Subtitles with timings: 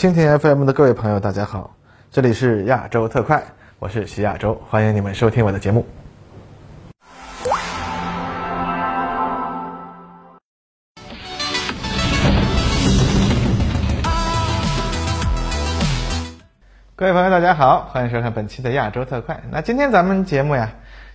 [0.00, 1.76] 蜻蜓 FM 的各位朋友，大家好，
[2.10, 3.44] 这里是亚洲特快，
[3.78, 5.84] 我是徐亚洲，欢迎你们收听我的节目。
[16.96, 19.38] 各位朋友，大家好，欢迎收看本期的亚洲特快。
[19.50, 20.70] 那今天咱们节目呀，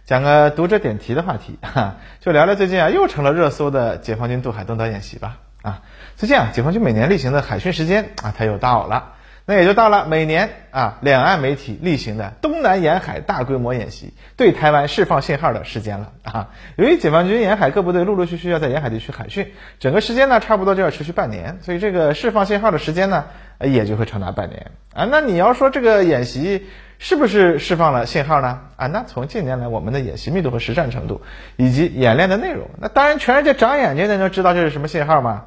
[0.05, 5.39] 讲个读者点题的话题，哈，就聊聊最近啊又成了热搜的解放军渡海东岛演习吧。
[5.65, 5.81] 啊，
[6.15, 9.13] 最近啊，解放军每年例行的海训时间啊，它又到了，
[9.47, 16.49] 那也就到了每年啊两岸媒体例行的东南沿海大规模演习，对台湾释放信号的时间了啊。
[16.75, 23.25] 由于解放军沿海各部队陆陆续续要在沿海地区海训，整个时间呢差不多就要持续半年，所以这个释放信号的时间呢。
[23.61, 25.07] 也就会长达半年啊。
[25.09, 26.67] 那你要说这个演习
[26.99, 28.59] 是不是释放了信号呢？
[28.75, 31.21] 啊，那从近年来我们的演习密度和实战程度，
[31.55, 35.45] 以及演练的内容，那当然全世界长眼睛的都知道这是什么信号吗？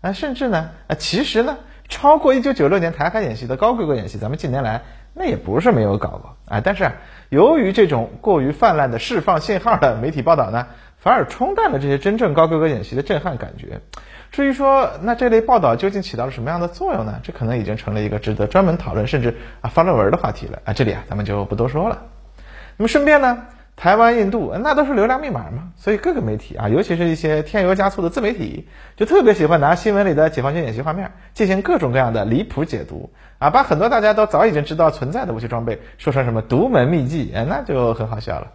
[0.00, 4.82] 啊，甚至呢，啊，其实呢，超过一九九六年台海演习的高规格演习，咱们近年来
[5.14, 6.60] 那也不是没有搞过啊。
[6.60, 6.92] 但是啊，
[7.28, 10.68] 由于这种过于泛滥的释放信号的媒体报道呢，
[10.98, 13.80] 反而冲淡了这些真正高规格演习的震撼感觉。
[14.30, 17.18] 至于说那这类报道究竟起到了什么样的作用呢？
[17.22, 20.72] 这可能已经成了一个值得专门讨论，甚至啊发论文的话题了啊。
[20.74, 22.02] 这里啊咱们就不多说了。
[22.76, 23.46] 那么顺便呢，
[23.78, 38.48] 台湾、印度那都是流量密码嘛，所以各个媒体啊，尤其是一些添油加醋的自媒体，就特别喜欢拿新闻里的解放军演习画面进行各种各样的离谱解读啊，把很多大家都早已经知道存在的武器装备说成什么独门秘技，哎，那就很好笑了。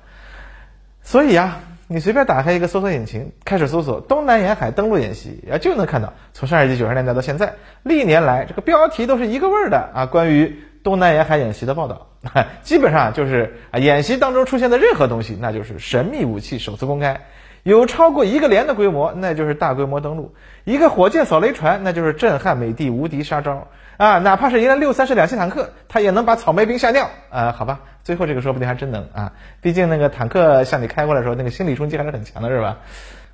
[1.01, 1.59] 所以啊。
[1.85, 12.07] 你随便打开一个搜索引擎，开始搜索东南沿海登陆演习啊，就能看到从上世纪九十年代到现在，历年来这个标题都是一个味儿的啊，关于东南沿海演习的报道，
[12.61, 17.21] 基本上就是啊，演习当中出现的任何东西，那就是神秘武器首次公开，
[17.63, 23.67] 有超过一个连的规模，那就是大规模登陆，一个火箭扫雷船，那就是震撼美帝无敌杀招。
[23.95, 27.51] 啊，哪怕是一辆六三式两栖坦克，它也能把草莓兵吓尿啊！
[27.55, 32.79] 好吧，最后这个说不定还真能啊，毕竟那个坦克向你开过来的时候，那个心理冲击还是很强的，是吧？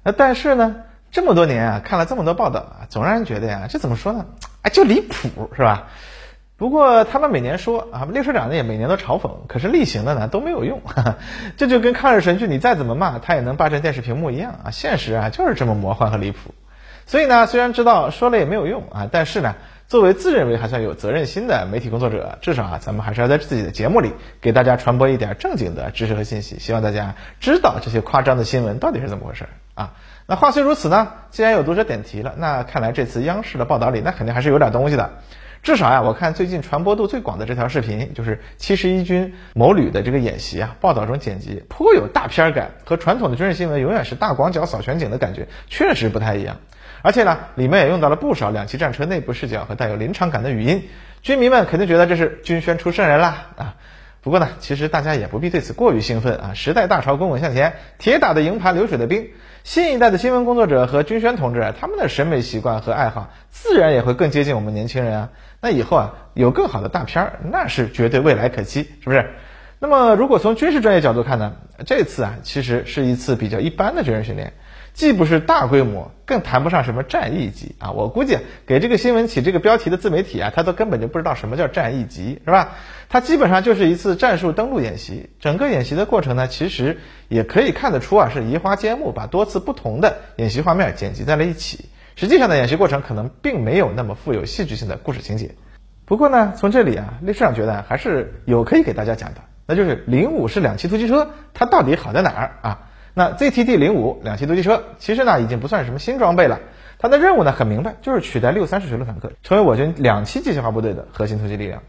[0.03, 0.75] 那但是呢，
[1.11, 4.25] 这么多年啊，看了这么多报道啊，总让人觉得呀，这怎么说呢？
[4.61, 5.87] 哎，就离谱，是吧？
[6.59, 10.79] 不过他们每年说啊，列车长呢也每年都嘲讽，可是例行的呢都没有用，
[11.57, 14.69] 这就跟抗日神剧你再怎么骂，他也能霸占电视屏幕一样啊！
[14.69, 16.53] 现实啊就是这么魔幻和离谱。
[17.07, 19.55] 所以呢，虽然知道说了也没有用啊，但是呢。
[19.89, 29.93] 作为自认为还算有责任心的媒体工作者，至少啊，咱们还是要在自己的节目里给大家传播一点正经的知识和信息，希望大家知道这些夸张的新闻到底是怎么回事啊。
[30.27, 35.09] 那话虽如此呢，既然有读者点题了，那看来这次央视的报道里，那肯定还是有点东西的。
[35.61, 46.57] 至少呀，我看最近传播度最广的这条视频，就是七十一军某旅的这个演习啊，报道中剪辑颇有大片感，和传统的军事新闻永远是大广角扫全景的感觉，确实不太一样。
[47.01, 50.89] 而且呢，里面也用到了不少两栖战车内部视角和带有临场感的语音，
[51.21, 53.75] 军迷们肯定觉得这是军宣出圣人啦啊！
[54.21, 56.53] 不过呢，其实大家也不必对此过于兴奋啊。
[56.53, 59.29] 时代大潮滚滚向前，铁打的营盘流水的兵，
[59.63, 65.29] 新一代的新闻工作者和军宣同志，他们的审美习惯和爱好自然也会更接近我们年轻人啊。
[65.61, 69.31] 那以后啊，有更好的大片儿，那是绝对未来可期，是不是？
[69.79, 71.53] 那么如果从军事专业角度看呢，
[71.85, 74.51] 这次啊，其实是一次比较一般的军事训练。
[74.93, 77.91] 既不是大规模，更谈不上什么战役级啊！
[77.91, 82.75] 我估计给这个新闻起这个标题的自媒体啊，他都根本就不知道什么叫战役级，是吧？
[83.07, 85.29] 它基本上就是一次战术登陆演习。
[85.39, 91.85] 整个演习的过程呢，其实也可以看得出啊，是移花接木，把多次不同的演习画面剪辑在了一起。
[92.15, 95.55] 实际上的演习过程可能并没有那么富有戏剧性的故事情节。
[96.05, 102.88] 不过呢，从这里啊，历史上觉得还是有可以给大家讲的，那就是零五式两栖突击车它到底好在哪儿啊？
[103.13, 106.59] 那 ZTD 零五两栖突击车其实呢已经不算什么新装备了，
[106.97, 111.81] 它的任务呢很明白，就是取代六三式水陆坦克，成为我军两栖机械化部队的核心突击力量。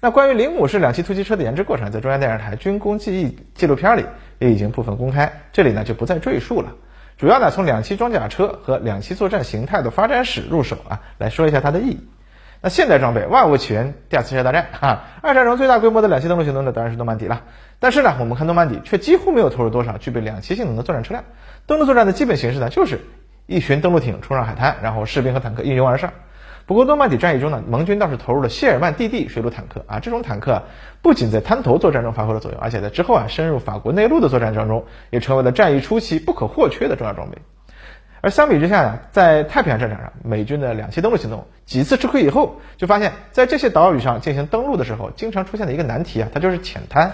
[0.00, 4.04] 那关于零五式两栖突击车的研制过程，在中央电视台军工记忆纪录片里
[4.38, 6.74] 也已经部分公开，这里呢就不再赘述了。
[7.16, 12.06] 主要呢从两栖装甲车和两栖作战形态的发展史入手啊，来说一下它的意义。
[12.60, 17.42] 那现代装备万物起源第二次世界大战 啊，二战中最大规模的两栖登陆行动呢当然是诺曼底了。
[17.78, 21.24] 但是呢，我们看诺曼底却几乎没有投入多少具备两栖性能的作战车辆。
[21.66, 23.00] 登陆作战的基本形式呢，就是
[23.46, 26.12] 一群登陆艇冲上海滩，然后士兵和坦克一拥而上。
[26.66, 30.64] 不过诺曼底战役中呢，盟军倒是投入了谢尔曼 DD 水陆坦克啊，这种坦克
[31.00, 37.38] 不仅在滩头作战中发挥了作用，而且在之后啊深入法国内陆的作战当中，也成为了战役初期不可或缺的重要装备。
[38.20, 47.12] 而相比之下呢，在太平洋战场上，美军的两栖登陆行动几次吃亏以后，就发现，在这些岛屿上进行登陆的时候，经常出现的一个难题啊，它就是浅滩。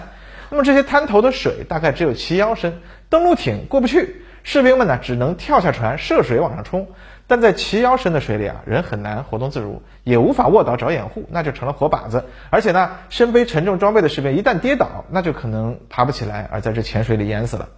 [0.49, 6.87] 那么这些滩头的水大概只有齐腰深，登陆艇过不去，士兵们呢只能跳下船涉水往上冲。
[7.27, 12.25] 但在齐腰深的水里啊，人很难活动自如，也无法卧倒找掩护，那就成了活靶子。
[12.51, 17.69] 而且呢，身背沉重装备的士兵一旦跌倒，那就可能爬不起来，而在这浅水里淹死了。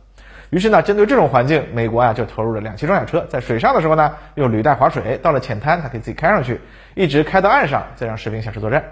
[0.49, 6.59] 于是呢，针对这种环境，美国啊就投入了两栖装甲车，在水上的时候呢，用履带划水，到了浅滩，它可以自己开上去，
[6.95, 8.83] 一直开到岸上，再让士兵下车作战。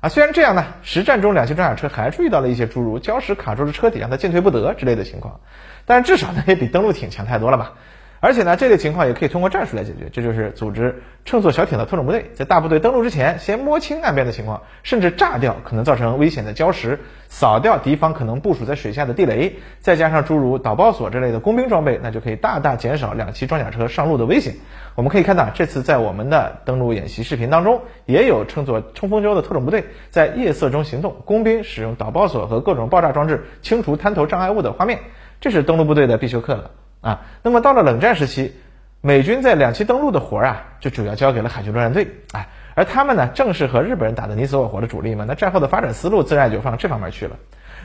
[0.00, 5.40] 啊，虽然这样呢，实战中两栖装甲车还是遇到了一些诸如礁石卡住了车底，让它进退不得之类的情况，
[5.84, 7.72] 但至少呢，也比登陆艇强太多了吧。
[8.20, 16.98] 而且呢，这类情况也可以通过战术来解决，这就是组织乘坐小艇的特种部队，在大部队登陆之前，先摸清岸边的情况，甚至炸掉可能造成危险的礁石，
[17.28, 24.54] 扫掉敌方可能部署在水下的地雷，再加上诸如导爆索之类的工兵装备，那就可以大大减少两栖装甲车上路的危险。
[24.94, 35.00] 我们可以看到，这次在我们的登陆演习视频当中，也有乘坐冲锋舟的特种部队在夜色中行动，工兵使用导爆索和各种爆炸装置清除滩头障碍物的画面，
[35.40, 36.70] 这是登陆部队的必修课了。
[37.00, 38.54] 啊，那么到了冷战时期，
[39.00, 47.36] 美军在两栖登陆的活儿啊，就主要交给了海军陆战队，哎，而他们呢，正是和日本人打的你死我活的主力嘛，那战后的发展思路自然就放这方面去了。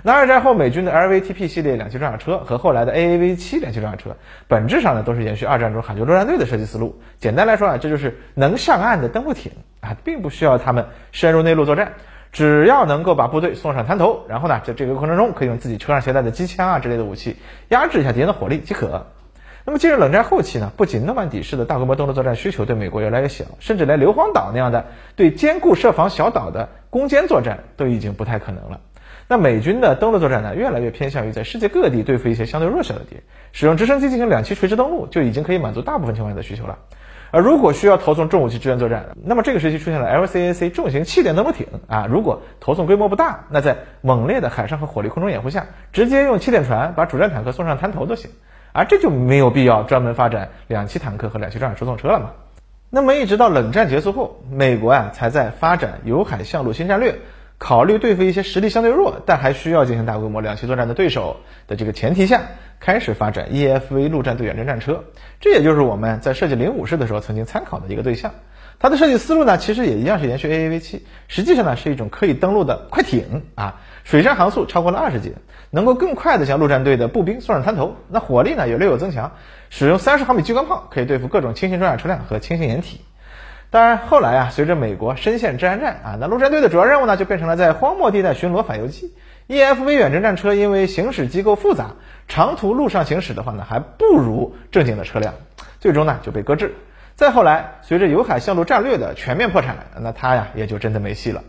[0.04, 4.16] 那二战后，美军的 LVTP 系列两栖装甲车和后来的 AAV 七两栖装甲车，
[4.48, 7.00] 本质上呢，都是延续二战中海军陆战队的设计思路。
[7.20, 11.94] 简单来说啊，这就是能上岸的登陆艇啊，并不需要他们深入内陆作战，
[12.32, 17.36] 只要能够把部队送上滩头，然后呢，在这个过程中可以用自己车上携带的机枪啊之类的武器
[17.70, 19.08] 压制一下敌人的火力即可。
[19.64, 24.86] 那么进入冷战后期呢，不仅诺曼底式的大规模登陆作战需求对美国越来越小，甚至连硫磺岛那样的
[25.16, 28.80] 对坚固设防小岛的攻坚作战都已经不太可能了。
[29.28, 36.80] 那美军的登陆作战呢，越来越偏向于在世界各地对付一些相对弱小的敌人，使用直升机进行两栖垂直登陆就已经可以满足大部分情况下的需求了。
[37.32, 48.30] 而如果需要投送重武器支援作战，那么这个时期出现了 LCAC 重型气垫登陆艇啊，如果投送规模不大，那在猛烈的海上和火力空中掩护下，直接用气垫船把主战坦克送上滩头都行。
[48.74, 52.32] 而这就没有必要专门发展两栖坦克和两栖装甲输送车了嘛？
[52.90, 57.20] 那么一直到冷战结束后，美国呀才在发展有海向陆新战略，
[57.64, 62.42] 考虑对付一些实力相对弱但还需要进行大规模两栖作战的对手的这个前提下，
[62.80, 65.04] 开始发展 EFV 陆战队远征战车。
[65.40, 68.32] 这也就是我们在设计零五式的时候曾经参考的一个对象。
[68.80, 75.34] 它的设计思路呢，其实也一样是延续 AAV 七，实际上呢是一种可以登陆的快艇啊，水上航速超过了二十节，
[75.70, 79.34] 能够更快的将陆战队的步兵送上滩头，那火力呢也略有增强，
[79.70, 83.02] 使用三十毫米激光炮可以对付各种轻型装甲车辆和轻型掩体。
[83.72, 89.14] 当然后来啊，随着美国深陷治安战啊，那陆战队的主要任务呢就变成了在荒漠地带巡逻反游击。
[89.48, 91.92] EFV 远征战车因为行驶机构复杂，
[92.28, 95.34] 长途路上行驶的话呢还不如正经的车辆，
[95.80, 96.76] 最终呢就被搁置。
[97.16, 101.42] 再后来，随着有海向陆战略的全面破产，那它呀也就真的没戏了，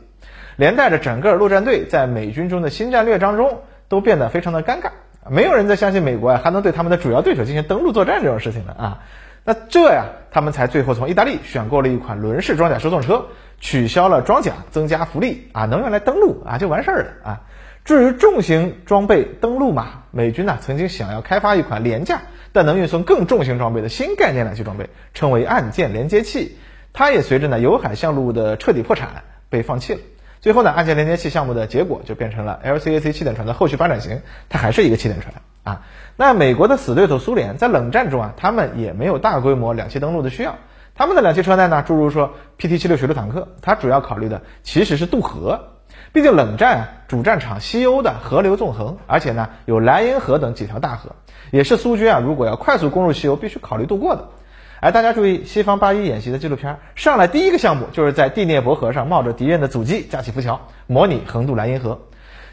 [0.55, 4.91] 连带着整个陆战队在美军中的新战略当中都变得非常的尴尬，
[5.29, 8.99] 没有人再相信美国呀还能对他们的主要对手进行登陆作战这种事情了啊，
[9.45, 13.27] 那这呀他们才最后从意大利选购了一款轮式装甲输送车，
[13.61, 17.41] 取消了装甲，增加福利啊，能用来登陆啊就完事儿了啊。
[17.85, 22.23] 至于重型装备登陆嘛，美军呢曾经想要开发一款廉价
[22.53, 26.57] 但能运送更重型装备的新概念两栖装备，称为岸舰连接器。
[26.93, 30.01] 它也随着呢有海向陆的彻底破产被放弃了。
[30.41, 35.83] 最后呢，岸舰连接器项目的结果就变成了 LCAC 气垫船的后续发展型，它还是一个气垫船啊。
[36.17, 40.57] 那美国的死对头苏联在冷战中啊，他们也没有大规模两栖登陆的需要，
[40.95, 45.69] 他们的两栖车耐呢，诸如说 PT 七六水陆坦克，它主要考虑的其实是渡河。
[46.13, 51.17] 毕竟冷战主战场西欧的河流纵横，而且呢有莱茵河等几条大河，
[51.51, 54.29] 也是苏军啊如果要快速攻入西欧必须考虑渡过的。
[54.81, 62.01] 哎，大家注意，西方八一演习的纪录片上来第一个项目就是在第聂伯河上冒着敌人的阻击架起浮桥，模拟横渡莱茵河。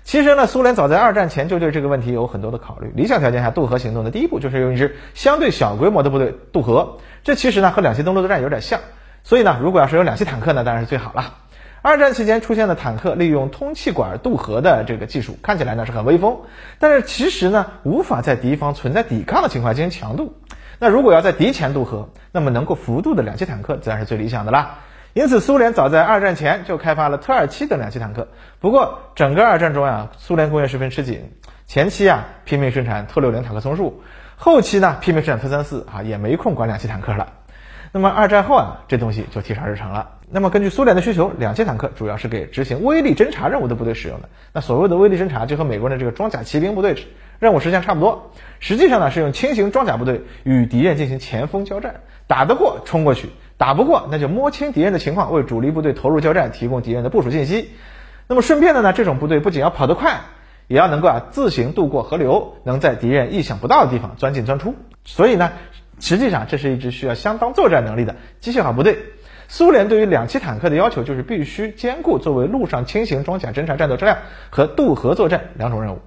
[0.09, 2.91] 其实呢，苏联早在二战前就对这个问题有很多的考虑。
[2.95, 6.97] 理想条件下，渡河行动的第一步就是用一支相对小规模的部队渡河。
[7.23, 8.79] 这其实呢和两栖登陆作战有点像。
[9.23, 11.35] 所以呢，如果要是有两栖坦克呢，当然是最好了。
[11.83, 16.39] 二战期间出现的坦克利用通气管渡河的这个技术，看起来呢是很威风，
[16.79, 20.33] 但是其实呢无法在敌方存在抵抗的情况进行强渡。
[20.79, 24.79] 那如果要在敌前渡河，那么能够幅度的两栖坦克自然是最理想的啦。
[25.13, 28.27] 因此，苏联早在二战前就开发了特二七等两栖坦克。
[28.59, 31.31] 不过，整个二战中啊，苏联工业十分吃紧，
[31.65, 34.03] 前期啊拼命生产特六零坦克松树，
[34.35, 37.33] 后期呢拼命生产特三四啊，也没空管两栖坦克了。
[37.91, 40.11] 那么二战后啊，这东西就提上日程了。
[40.29, 44.29] 那么根据苏联的需求，两栖坦克主要是给执行威力侦察任务的部队使用的。
[44.53, 46.95] 那所谓的威力侦察，就和美国的这个装甲骑兵部队
[47.39, 48.31] 任务实现差不多。
[48.59, 57.69] 实际上呢，是用轻型装甲部队与敌人进行前锋交战，打得过冲过去，打不过那就摸清敌人的情况，为主力部队投入交战提供敌人的部署信息。
[58.25, 60.21] 那么顺便的呢，这种部队不仅要跑得快，
[60.67, 64.73] 也要能够啊自行渡过河流，能在敌人意想不到的地方钻进钻出。
[65.03, 65.51] 所以呢。
[66.01, 68.99] 实际上，这是一支需要相当作战能力的机械化部队。
[69.49, 75.99] 苏联对于两栖坦克的要求就是必须兼顾作为陆上轻型装甲侦察战斗车辆和渡河作战两种任务。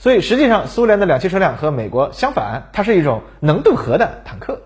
[0.00, 4.62] 所以，实际上苏联的两栖车辆和美国相反，它是一种能渡河的坦克。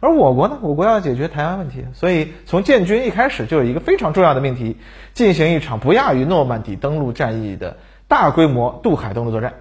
[0.00, 4.76] 而我国呢，我国要解决台湾问题，所以从建军一开始就有一个非常重要的命题，
[5.14, 7.76] 进行一场不亚于诺曼底登陆战役的
[8.08, 9.54] 大规模渡海登陆作战。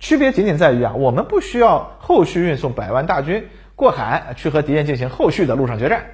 [0.00, 3.46] 区别仅仅在于啊，我们不需要后续运送百万大军。
[3.76, 6.04] 过海去和敌人进行后续的陆上决战，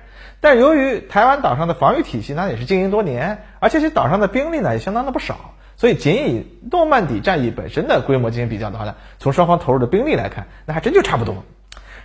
[0.41, 11.45] 但由于台湾岛上的防御体系那也是经营多年，而且其岛上的兵力呢也相当的不少，所以仅以诺曼底战役本身的规模进行比较的话呢，从双方投入的兵力来看，那还真就差不多。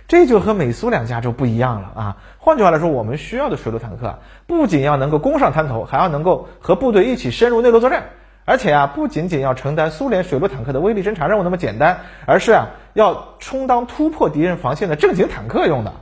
[0.08, 2.16] 这就和美苏两家就不一样了啊！
[2.38, 8.04] 换句话来说，我们需要的水陆坦克不仅要能够攻上滩头，还要能够和部队一起深入内陆作战。
[8.44, 15.92] 而且啊，不仅仅要承担苏联水陆坦克的威力侦察任务那么简单，而是啊，要充当突破敌人防线的正经坦克用的。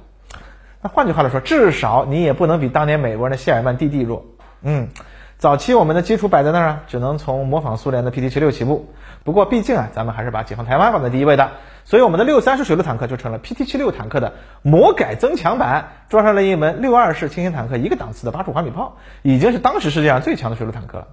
[0.83, 4.27] 那换句话来说，至少你也不能比当年美国人的谢尔曼 DD 弱。
[4.61, 4.89] 嗯，
[5.39, 8.95] 早期我们的基础摆在那儿啊，只能从模仿苏联的 PT76 起步。
[9.25, 11.51] 不过毕竟啊，咱们还是把解放台湾放在第一位的，
[11.85, 21.09] 所以我们的六三式水陆坦克就成了 PT76 坦克的魔改增强版，装上了一门六二式轻型坦克一个档次的八十五毫米炮，已经是当时世界上最强的水陆坦克了。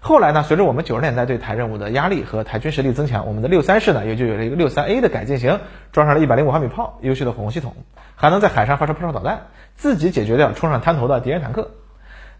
[0.00, 5.60] 后来呢，随着我们九十年代对台任务的压力和台军实力增强，我们的六三式呢也就有了一个六三 A 的改进型，
[5.92, 7.74] 装上了一百零五毫米炮，优秀的火控系统，
[8.14, 11.72] 还能在海上发射炮导弹，自己解决掉冲上滩头的敌人坦克。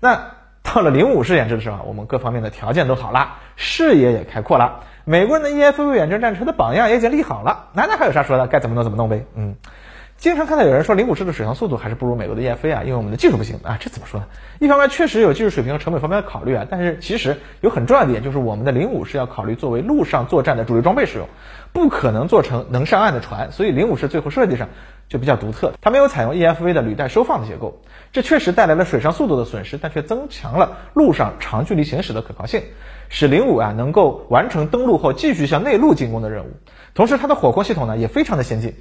[0.00, 0.37] 那
[0.74, 8.46] 到了零五式研制的时候，我们各方面的条件都好了，视野也开阔了，美国人的 EFV 远征战车的榜样也已经立好了，那那还有啥说的？
[8.46, 9.24] 该怎么弄怎么弄呗。
[9.34, 9.56] 嗯。
[10.18, 14.26] 经常看到有人说零五式的水上速度还是不如美国的 EFA 啊，因为我们的技术不行啊，这怎么说呢？
[14.58, 21.28] 一方面确实有技术水平和成本方面的考虑啊，但是其实有很重要的点就是我们的零五式要考虑作为陆上作战的主力装备使用，
[21.72, 24.68] 不可能做成能上岸的船，所以零五式最后设计上
[25.08, 27.80] 就比较独特，它没有采用 EFV 的履带收放的结构，
[28.12, 32.62] 这确实带来了水上速度的损失，但却增强了陆上长距离行驶的可靠性，
[33.08, 36.50] 使零五啊能够完成登陆后继续向内陆进攻的任务，
[36.94, 38.74] 同时它的火控系统呢也非常的先进。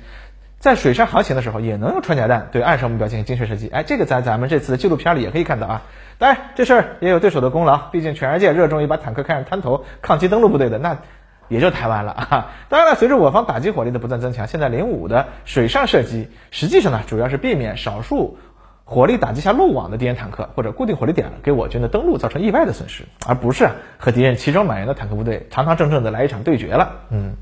[0.59, 3.69] 在水上航行的时候，也能用穿甲弹对岸上目标进行精确射击。
[3.69, 5.83] 哎，这个在咱们这次的纪录片里也可以看到啊。
[6.17, 10.97] 当然，这事儿也有对手的功劳，毕竟全世界热衷于把坦克开上滩头抗击登陆部队的，那
[11.47, 12.51] 也就台湾了啊。
[12.69, 18.37] 当然了，随着我方打击火力的不断增强，现在零五的水上射击实际上呢，主要是避免少数
[18.83, 27.01] 火力打击下漏网的敌人坦克或者固定火力点给我军的登陆造成意外的损失，而不是和敌人齐装满员的坦克部队堂堂正正的来一场对决了。
[27.09, 27.33] 嗯。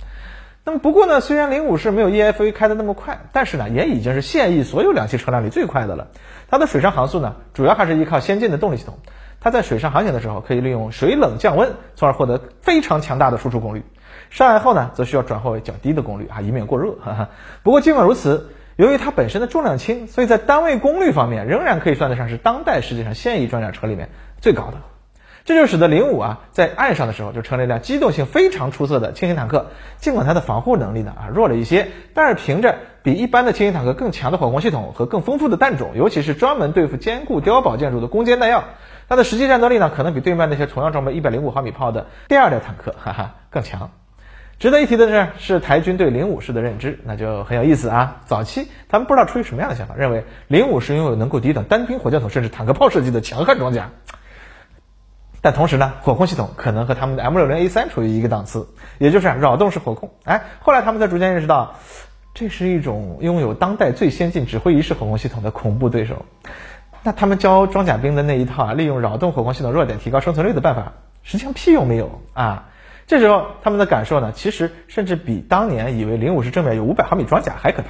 [0.68, 6.08] 那么不过呢，虽然零五式没有 EFA 开的那么快，但是呢，也已经是现役所有两栖车辆里最快的了。
[6.50, 8.98] 它的水上航速呢，主要还是依靠先进的动力系统。
[9.46, 13.84] 它在水上航行的时候，可以利用水冷降温，从而获得非常强大的输出功率。
[14.32, 16.96] 上岸后呢，则需要转化为较低的功率啊，以免过热。
[17.62, 24.10] 不过尽管如此，由于它本身的重量轻，所以在单位功率方面，仍然可以算得上是当代世界上现役装甲车里面
[24.42, 24.78] 最高的。
[25.44, 29.68] 这就使得零五啊在岸上的时候就成了一辆机动性非常出色的轻型坦克。
[29.98, 38.64] 尽管它的防护能力呢啊弱了一些，但是凭着比一般的轻型坦克更强的火控系统和更丰富的弹种，尤其是专门对付坚固碉堡建筑的攻坚弹药，
[39.08, 43.92] 它的实际战斗力呢可能比对面那些同样装备一百零五毫米炮的第二代坦克哈哈更强。
[44.58, 48.22] 值得一提的是，是台军对零五式的认知，那就很有意思啊。
[48.26, 53.90] 早期他们不知道出于什么样的想法，认为零五式拥有能够抵挡单兵火箭筒甚至坦克炮射击的强悍装甲。
[55.42, 60.12] 但同时呢，火控系统可能和他们的 M60A3 处于一个档次，也就是扰动式火控。
[60.24, 61.76] 哎，后来他们才逐渐认识到，
[62.34, 66.26] 这是一种拥有当代最先进指挥仪式火控系统的恐怖对手。
[67.06, 72.70] 那他们教装甲兵的那一套啊，利用扰动火光系统弱点提高生存率的办法，实际上屁用没有啊。
[73.06, 77.90] 这时候他们的感受呢，其实甚至比当年以为零五式正面有五百毫米装甲还可怕。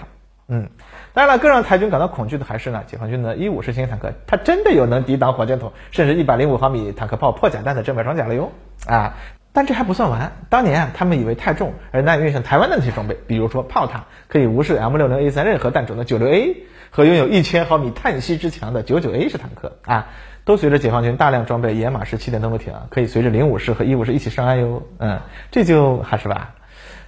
[0.50, 0.68] 嗯。
[1.14, 8.52] 当然了，更让台军感到恐惧的还是呢，解放军的一五式轻型坦克，它真的有能抵挡火箭筒，甚至一百零五毫米坦克炮破甲弹的正面装甲了哟！
[8.86, 9.14] 啊，
[9.54, 16.58] 但这还不算完，当年啊，他们以为太重而难以运上台湾的那些装备，比如说炮塔可以无视 M 六零 A 三任何弹种的九六 A
[16.96, 20.08] 和拥有一千毫米碳吸之强的九九 A 式坦克啊，
[20.46, 24.82] 都随着解放军大量装备野马式气垫登陆艇啊，可以随着零五式和一五式一起上岸哟。
[25.00, 25.20] 嗯，
[25.52, 26.56] 这就还是吧。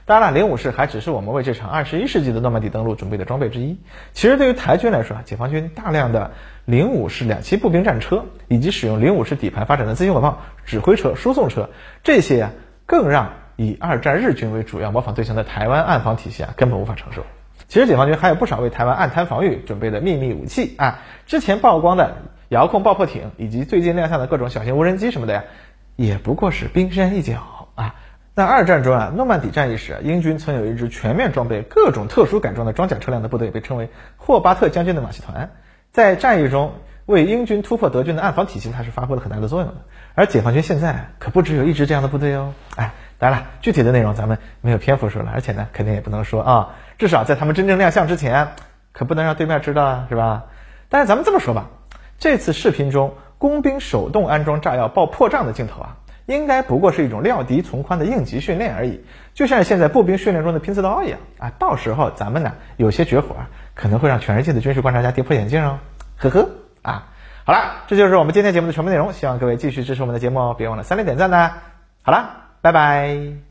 [0.03, 3.77] 当然了，零五式还只是我们为这场二十一世纪的诺曼底登陆准备的装备之一。
[4.11, 6.31] 其实对于台军来说啊，解放军大量的
[6.65, 11.69] 零五式两栖步兵战车，以及使用零五式底盘发展的自行火炮、指挥车、输送车，
[12.03, 12.51] 这些啊，
[12.85, 17.23] 更让以二战日军为主要模仿对象的台湾岸防体系啊，根本无法承受。
[17.67, 22.17] 其实解放军还有不少为台湾暗滩防御准备的秘密武器啊，之前曝光的
[22.49, 25.43] 遥控爆破艇，以及最近亮相的各种小型无人机什么的呀，
[25.97, 27.95] 也不过是冰山一角啊。
[28.33, 35.49] 那二战中啊，诺曼底战役时，英军曾有一支全面装备各种特殊改装的装甲车辆的部队，被称为霍巴特将军的马戏团，
[35.91, 36.73] 在战役中
[37.05, 39.75] 为英军突破德军的暗防体系，它是发挥了很大的作用的。
[40.13, 48.49] 而解放军现在可不只有一支这样的部队哦，哎，当然了，具体的内容咱们没有篇幅说了，而且呢，肯定也不能说啊，至少在他们真正亮相之前，
[48.91, 50.45] 可不能让对面知道啊，是吧？
[50.89, 51.67] 但是咱们这么说吧，
[52.19, 55.97] 这次视频中工兵手动安装炸药爆破障的镜头啊，
[56.27, 61.51] 应该不过是一种料敌从宽的应急训练而已，就像现在步兵训练中的拼刺刀一样啊。
[61.57, 65.79] 到时候咱们呢，有些绝活啊，可能会让全世界的军事观察家跌破眼镜哦，
[66.17, 66.49] 呵呵
[66.83, 67.07] 啊。
[67.45, 71.51] 好了，这就是我们今天节目的全部内容，希望各位继续支持我们的节目哦，别忘了三连点赞呢。
[72.01, 73.46] 好了，拜拜。